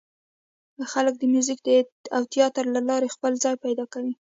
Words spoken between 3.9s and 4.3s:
کوي.